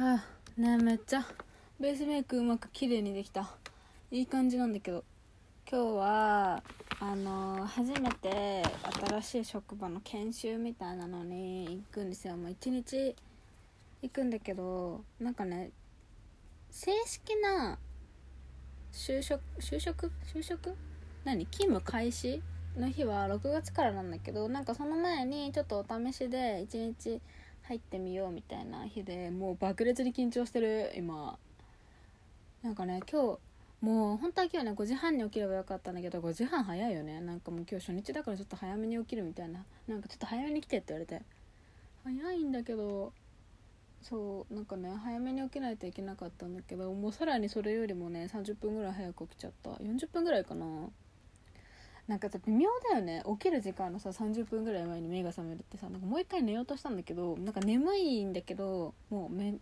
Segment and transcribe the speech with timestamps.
[0.00, 0.24] はあ
[0.58, 1.26] ねめっちゃ。
[1.78, 3.50] ベースメイクうまく綺麗にできた。
[4.10, 5.04] いい感じなんだけど。
[5.70, 6.62] 今日は
[7.00, 8.62] あの初めて
[9.20, 12.38] 新しい職場の研修みたいなのに行くんですよ。
[12.38, 13.14] もう一日
[14.00, 15.70] 行くんだけどなんかね
[16.70, 17.78] 正式な
[18.94, 20.10] 就職就職？
[20.32, 20.74] 就職？
[21.26, 21.44] 何？
[21.44, 22.40] 勤務開始
[22.74, 27.20] の日は6月からなんだけどなんかその前にちょっとお試しで1日
[27.70, 31.38] 入ってみようみたいな日でもう爆裂に緊張してる今。
[32.64, 33.38] なんかね今日
[33.80, 37.20] もう本当は今日ね5時半に起きればよかったんだけど5時半早いよね。
[37.20, 39.64] なんかもう今日初日だからちょっと早めに起きるみたいな。
[39.86, 41.22] なんかちょっと早めに来てって言われて。
[42.02, 43.12] 早いんだけど
[44.02, 49.70] そうなんかね早めに起きないといけなかったんだけどもうさらにそれよりもね30分ぐらい早く起きちゃった。
[49.70, 50.66] 40分ぐらいかな。
[52.08, 53.22] なんかさ微妙だよね。
[53.26, 59.54] 起きる時間のさ30分ぐらい前に目が覚めるってさなんかもう一回寝ようとしたんだけどなんか眠いんだけどもう目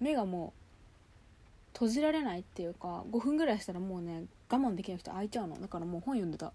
[0.00, 5.60] 目がもう閉じられないっていうか5分ぐらいしたらもうね我慢できなくて開いちゃうの。
[5.60, 6.52] だからもう本読んでた。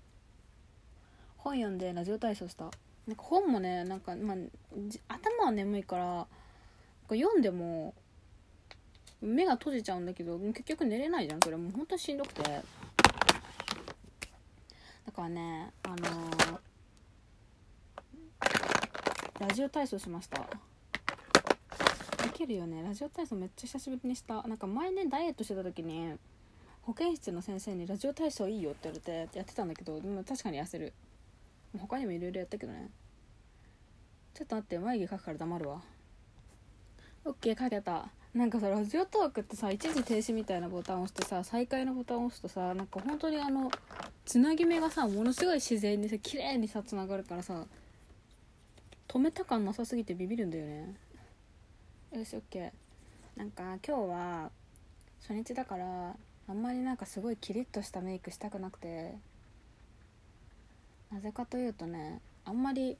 [1.37, 2.65] 本読んでラジオ体操した。
[3.07, 4.37] なんか本もねなんか、まあ、
[5.07, 6.27] 頭は眠いからなんか
[7.15, 7.93] 読んでも
[9.21, 11.39] 目が閉じちゃうんだけど結局寝れないじゃん。
[11.41, 12.43] それもう本当にしんどくて。
[15.05, 16.59] だからねあのー
[19.39, 20.47] ラジオ体操しました。
[22.23, 22.81] できるよね。
[22.81, 24.41] ラジオ体操めっちゃ久しぶりにした。
[24.43, 26.13] なんか前ねダイエットしてた時に
[26.83, 30.93] 保健室の先生に「ラジオ体操いいよ」って言われてやってたんだけどでも確かに痩せる。
[31.77, 32.89] 他にもいろいろやったけどね。
[34.33, 35.81] ちょっと待って眉毛描くから黙るわ。
[37.25, 38.09] OK 書けた。
[38.33, 43.69] なんかさラジオトークってさ一時停止みたいなボタンを押してさ再開のボタンを押すとさなんか本当にあの
[44.25, 47.65] つなぎ目がさものすごい自然にさ綺麗にさつながるからさ
[49.07, 50.95] 止めた感なさすぎてビビるんだよね。
[52.13, 52.71] よし OK
[53.35, 54.51] なんか今日は
[55.21, 56.15] 初日だから
[56.47, 59.13] あんまりなんかすごいキリッとしたメイクしたくなくて。
[61.13, 62.97] なぜかというとねあんまり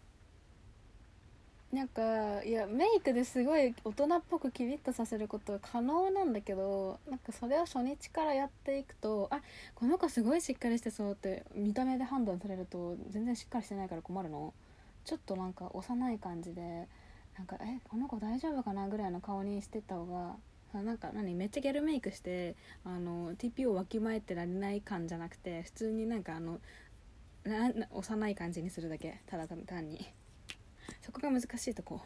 [1.74, 9.42] なんかいやメイクですごい大人っぽくキリッとさせることは可能なんだけどなんかそれを初日からやっていくとあ
[9.74, 14.54] この子すごいしっかりしてそうって見た目で判断されると全然しっかりしてないから困るの。
[15.04, 16.88] ちょっとなんか幼い感じで
[17.36, 20.36] なんかえこの子大丈夫かなぐらいの顔にしてった方が
[20.80, 22.56] なんか何めっちゃギャルメイクして
[22.86, 26.60] あの TP をわきまえてられない感じゃなくて普通になんかあの
[27.92, 29.22] 幼い感じにするだけ。
[29.26, 30.06] ただ単に。
[31.02, 32.02] そこが難しいとこ。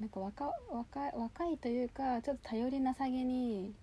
[0.00, 3.74] なんか若若い若いというかちょっと頼りなさげに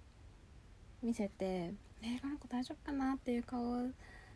[1.01, 3.89] 見せて「えこの子大丈夫かな?」っていう顔を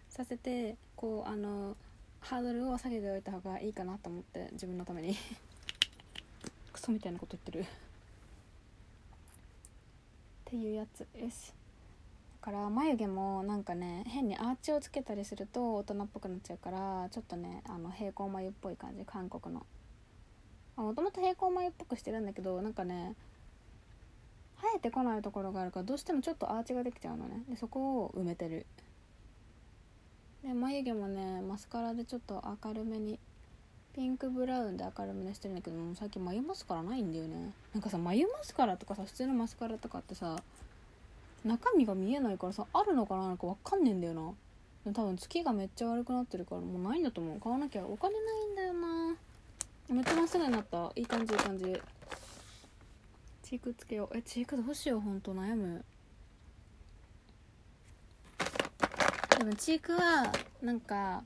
[0.10, 1.78] させてこうあの
[2.20, 5.16] ハードルを下げておいた方がいいかなと思って自分のために。
[6.74, 7.62] クソみたいなこと言ってる。
[7.62, 7.66] っ
[10.46, 11.52] ていうやつよし
[12.48, 19.66] から眉毛もなんかね変にアーチをつけたりすると大人っぽくなっちゃうからちょっとねあの平行眉っぽい感じ韓国の。
[20.78, 23.16] もともと平行眉っぽくしてるんだけどなんかね
[24.62, 27.44] 生えてこないところがあるからどうしてもちょっとアーチができちゃうのね。
[27.50, 28.66] でそこを埋めてる。
[30.42, 33.20] で眉毛もねマスカラでちょっと明るめに
[33.94, 37.52] ピンクブラウンで明るめにしてるんだけども最近眉マスカラないんだよね。
[37.74, 40.38] なんかさ眉マスカラとかさ普通のマスカラとかってさ
[41.48, 44.34] 中身が見えないからさあるのかななんかわかんねえんだよな。
[44.94, 47.40] 多分月がめっちゃ悪くなってるからもうないんだと思う。
[47.40, 49.16] 買わなきゃお金ないんだよな。
[49.90, 50.92] めっちゃまっすぐになった。
[50.96, 51.82] いい感じいい感じ。
[53.44, 54.18] チークつけよう。
[54.18, 55.84] えチークどうしようほんと悩む。
[59.38, 60.32] でもチークは
[60.62, 61.24] なんか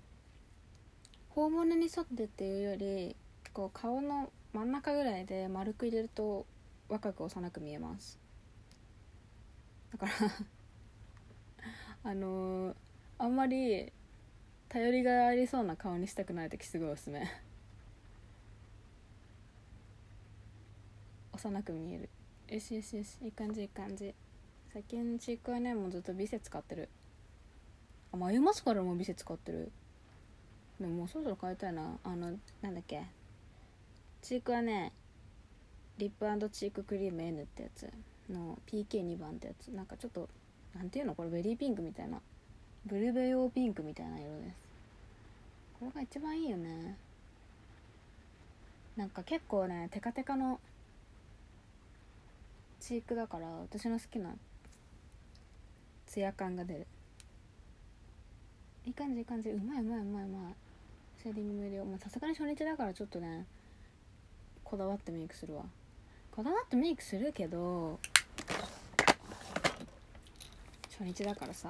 [1.30, 3.16] 頬骨に沿ってっていうより
[3.54, 6.46] こう顔の真ん中ぐらいで丸く入れると
[6.90, 8.20] 若く幼く見えます。
[9.92, 10.12] だから
[12.12, 12.76] あのー、
[13.18, 13.92] あんまり
[14.70, 17.28] 頼りがいありそうな顔にしたくない時すごいおすすめ。
[21.34, 22.10] 幼く見える。
[22.48, 24.16] よしよしよしいい感じいい感じ。
[24.72, 26.88] 最近チークはねもうずっとヴィセ使ってる。
[28.14, 29.74] あ眉マスカラもヴィセ使ってる。
[30.80, 32.00] でももうそろそろ変えたいな。
[32.04, 33.04] あのなんだっけ。
[34.22, 34.94] チークはね
[35.98, 37.92] リップチーククリーム N ってやつ。
[38.30, 39.68] の PK2 番ってやつ。
[39.70, 40.30] なんかちょっと
[40.76, 41.16] なんていうの？
[41.16, 42.22] これベリーピンクみたいな。
[42.86, 44.58] ブルベ用ピンクみたいな色です。
[45.80, 46.98] これが一番いいよね。
[48.98, 50.60] なんか結構ねテカテカの
[52.80, 54.32] チークだから私の好きな
[56.08, 56.88] ツヤ感が出る。
[58.86, 59.50] いい感じいい感じ。
[59.50, 60.54] うまいうまいうまいうまい。
[61.22, 63.46] シェーディングも入れようさすがに初日だからちょっとね
[64.64, 65.66] こだわってメイクするわ。
[66.32, 68.00] こだわってメイクするけど
[70.90, 71.70] 初日だからさ。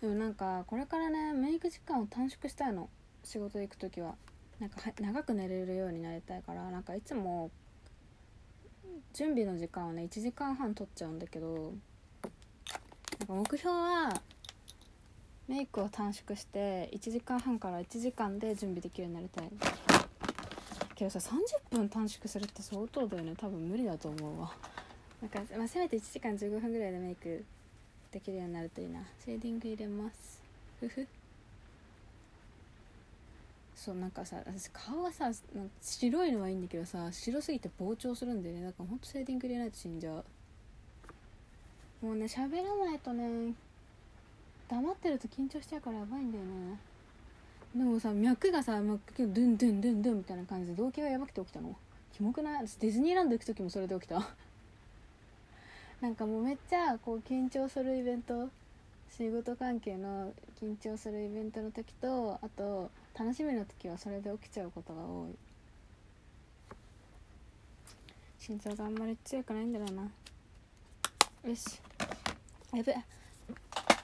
[0.00, 2.90] でもなんかこれからねメイク時間を短縮したいの。
[3.22, 4.16] 仕事行く時は。
[4.60, 6.70] なんかは長く寝れるようになりたいから。
[6.70, 7.50] なんかいつも
[9.14, 11.72] 準備の時間をね1時間半取っちゃうんだけど。
[13.20, 14.20] なんか目標は
[15.48, 19.93] メイクを短縮して1時間半から1時間で準備できるようになりたい。
[20.94, 23.34] けどさ30分短縮するって相当だよね。
[23.36, 24.52] 多分無理だと思うわ。
[25.20, 27.44] なんか、まあ、せめて1時間15分ぐらいでメイク
[28.12, 29.00] できるようになるといいな。
[29.24, 30.42] シェーディング入れます。
[30.80, 31.06] ふふ。
[33.74, 35.30] そうなんかさ私顔がさ
[35.82, 38.62] 白いのはいいんだけどさ白すぎて膨張するんだよね。
[38.62, 40.24] だからほんとシェーディング入れないと死んじゃう。
[42.00, 43.52] もうね喋らないとね
[44.68, 46.78] 黙ってると緊張しちゃうからやばいんだよね。
[47.74, 51.74] でもさ脈がさ脈がドゥンドゥンドゥンドゥンみたいな感じで動機がやばくて起きたの。
[52.12, 52.68] キモくない？
[52.68, 54.14] 私ディズニーランド行く時もそれで起きた
[56.00, 58.48] なんかもうめっちゃこう緊張するイベント
[59.10, 65.36] 仕事関係の緊張するイベントの時とあと楽しみの時はそれで起きちゃうことが多い。
[68.38, 70.02] 心臓があんまり強くないんだろうな。
[71.48, 71.80] よし。
[72.72, 72.94] やべ。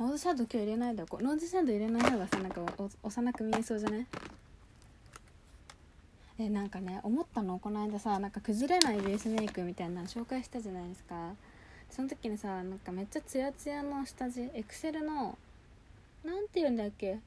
[0.00, 2.62] ノーズシャドウ今日入れないでこうノーズシャドウ入れない方がさなんか
[3.02, 4.06] 幼く見えそうじゃない？
[6.38, 7.58] えなんかね思ったの？
[7.58, 11.34] この間さなんか崩れないベースメイクみたいなの紹介したじゃないですか。
[11.90, 15.36] その時にさなんかめっちゃツヤツヤの下地エクセルの
[16.24, 17.18] なんて言うんだっけ？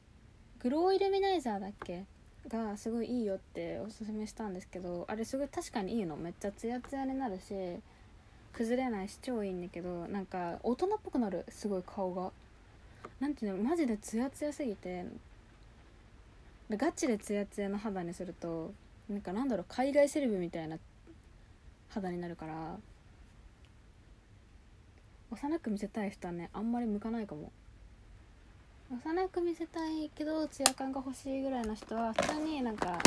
[0.63, 2.05] グローイルミナイザーだっけ？
[2.47, 6.15] がすごいいいよっておすすめしたんですけどあれすごい確かにいいの。
[6.15, 7.53] めっちゃツヤツヤになるし
[8.51, 11.45] 崩れないし超いいんだけどなんか大人っぽくなる。
[11.49, 12.31] すごい顔が。
[13.19, 15.05] なんていうのマジでツヤツヤすぎて
[16.69, 18.73] ガチでツヤツヤの肌にすると
[19.09, 20.77] なんかなんだろう海外セレブみたいな
[21.89, 22.77] 肌になるから
[25.31, 27.51] 幼く見せたい人はねあんまり向かないかも。
[28.91, 32.99] 幼く見せたいけどツヤ感が欲しいぐらいの人は普通になんか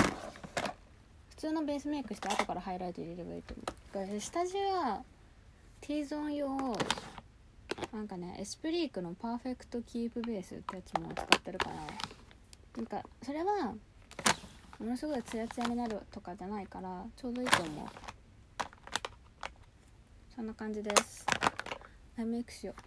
[1.31, 3.55] 普通のベースメイクして後からハイライト入れればいいと
[3.95, 4.21] 思う。
[4.21, 5.03] 下地は
[5.81, 6.77] T ゾーン用
[7.97, 11.77] なんかねエスプリークのパーフェクトキープベースってやつも使ってるから。
[12.77, 13.73] なんかそれは
[14.79, 17.87] ものすごいツヤツヤになるとかじゃないからちょうどいいと思う。
[20.35, 21.25] そんな感じです。
[22.19, 22.75] アイメイクしよ。
[22.77, 22.81] う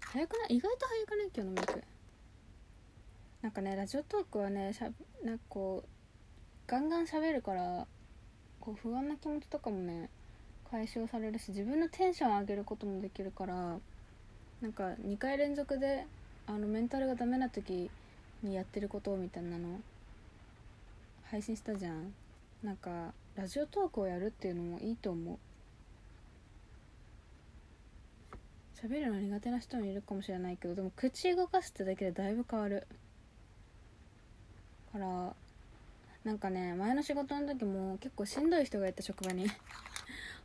[0.00, 0.56] 早くない？
[0.56, 1.30] 意外と早くない？
[1.32, 1.84] 今日のメイク。
[3.40, 4.90] なんかねラジオトークはねしゃ
[5.24, 5.88] なんかこう
[6.66, 7.86] ガンガン喋るから
[8.58, 10.10] こう不安な気持ちとかもね
[10.72, 13.54] 解消されるし自分のテンションを上げることもできるから
[14.62, 16.06] なんか2回連続で
[16.46, 17.90] あのメンタルがダメな時
[18.42, 19.80] にやってることみたいなの
[21.30, 22.12] 配信したじゃん。
[22.62, 25.38] なんかラジオトークをやるっていうのもいいと思う。
[28.86, 32.86] 喋るの苦手な人もいるかもしれないけどでも口動かすってだけでだいぶ変わる。
[34.92, 35.34] から
[36.24, 39.46] なんかね前の仕事の時も結構しんどい人がいた職場に。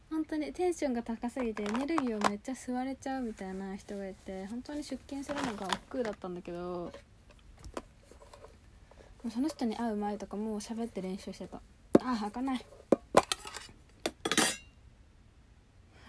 [0.10, 6.92] 本当にテンションが高すぎてエネルギーをめっちゃ吸われちゃうみたいな人がいて本当に出勤するのが億劫だったんだけど
[9.30, 11.62] その人に会う前とかもう喋って練習してた。
[12.00, 12.66] あ開かない。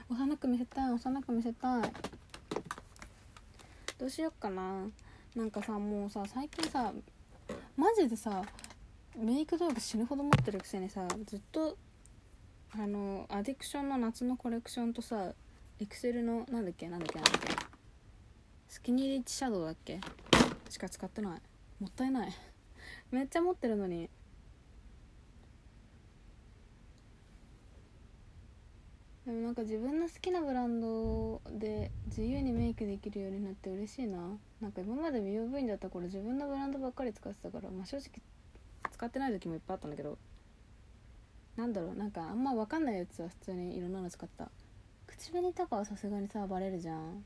[0.09, 1.83] 幼く見せたい幼く見せたい。
[3.99, 4.87] どうしよっかな。
[5.35, 6.93] なんかさもうさ最近さ
[7.77, 8.43] マジでさ
[9.17, 11.77] メイク道具死ぬほど持ってるくせにさずっと
[12.75, 15.33] あのアディクションの夏のコレクションとさ
[15.81, 17.49] エクセルのなんだっけなんだっけなんだっけ。
[18.69, 20.01] スキニーリッチシャドウだっけ。
[20.69, 21.41] しか使ってない。
[21.81, 22.33] もったいない。
[23.11, 24.11] めっちゃ持ってるのに。
[29.25, 34.19] でもなんか自分の好きなブランドで自由にメイクできるようになって嬉しいな。
[34.61, 38.23] なんか今まで美容部員だった頃自分のブランドばっかり使ってたから、まあ、正直
[38.91, 40.19] 使ってない時もいっぱいあったんだけど
[41.59, 44.49] なんだろうなんかあんま分かんないやつは普通にいろんなの使った。
[45.09, 47.25] 口紅とかはさすがにさバレるじゃん。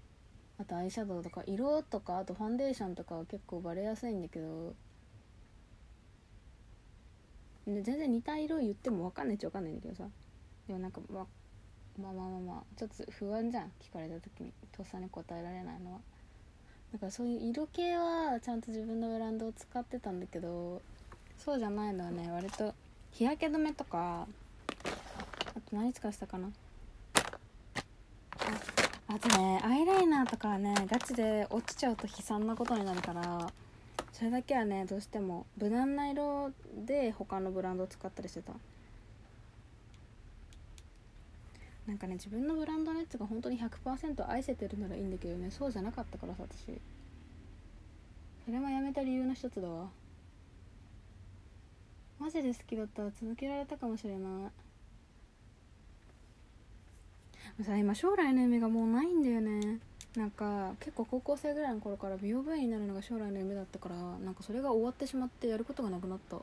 [0.59, 4.75] あとアイシャドウとか色とかあとファンデーションとかは結構バレやすいんだけど。
[7.67, 10.05] 全然似た色言っても分かんないっちゃ分かんないんだけどさ。
[10.67, 11.27] でもなんかま
[12.01, 14.51] まあまあまあまあちょっと不安じゃん聞かれた時に。
[14.75, 16.01] とっさに答えられないのは。
[16.95, 20.81] だからそういう色系はちゃんと自分のブランドを使ってたんだけど
[21.37, 22.75] そうじゃないのはね割と
[23.13, 24.27] 日焼け止めとか
[25.55, 26.51] あと何使ってたかな。
[29.09, 33.53] あとねアイライナーとかはねガチで落ちちゃうと悲惨なことになるから
[34.13, 36.51] それだけはねどうしても無難な色
[36.87, 38.55] で他のブランドを使ったりしてた。
[41.87, 46.81] なんかね自分のブランドのやつが本当に100%愛せてるならいいんだけどねそうじゃなかったからさ私。
[48.47, 49.89] それもやめた理由の一つだわ。
[52.23, 54.49] マジで好きだったら続けられたかもしれな
[57.61, 57.65] い。
[57.65, 59.81] さ今将来の夢がもうないんだよね。
[60.17, 66.37] なんか結構高校生ぐらいの頃から美容部員になるのが将来の夢だったからなんかそれが終わってしまってやることがなくなった。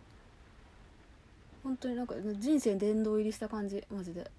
[1.64, 3.82] 本当になんか人生殿堂入りした感じ。
[3.90, 4.30] マジで。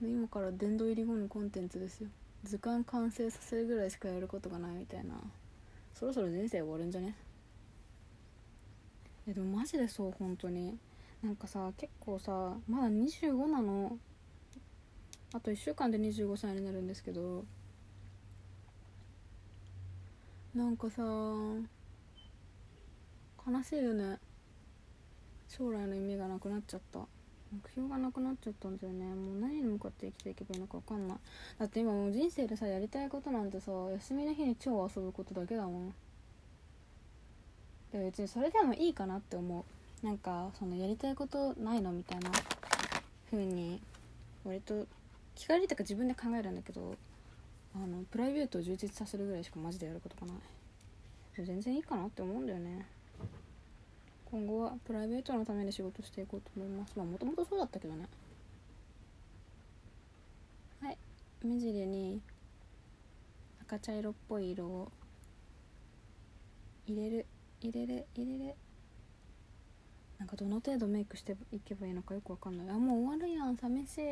[0.00, 2.08] 今から殿堂入り後のコンテンツですよ。
[2.44, 5.14] 図鑑完成させるぐらいしかやることがないみたいな。
[5.94, 7.14] そろそろ人生終わるんじゃね？
[9.30, 10.76] えでもマジでそう本当に。
[11.22, 13.96] なんかさ結構さまだ25なの。
[15.32, 17.44] あと1週間で25歳になるんですけど。
[20.54, 21.02] なんかさ
[23.46, 24.18] 悲しいよね。
[25.48, 26.98] 将来の夢がなくなっちゃった。
[27.52, 29.04] 目標がなくなっちゃったんだよね。
[29.06, 31.18] もう何に向かって生きていけばいいのか分かんない。
[31.58, 35.94] だって今もう人生でさやりたいことなんてさ休みの日に超遊ぶことだけだもん。
[37.92, 39.60] で別にそれでもいいかなって思
[40.02, 40.06] う。
[40.06, 42.30] なんかそのやりたいことないのみたいな
[43.30, 43.82] 風に
[44.44, 44.86] 割と
[45.36, 46.96] 聞かれたか自分で考えるんだけど
[47.74, 51.44] あのプライベートを充実させるぐらいしかマジでやることがない。
[51.44, 52.86] 全然いいかなって思うんだよね。
[54.30, 56.92] 今後はプライベートのために仕事していこうと思います。
[56.96, 58.06] まあもともとそうだったけどね。
[60.80, 60.98] はい。
[61.44, 62.20] 目尻に
[63.62, 64.92] 赤茶色っぽい色を
[66.86, 67.26] 入れる。
[67.68, 68.56] 入れれ入れれ。
[70.18, 72.68] なんかどの程度メイクしていけばいいのかよくわかんない。
[72.68, 74.02] あもう終わるやん寂しい。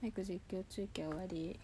[0.00, 1.58] メイク実況中継終わり。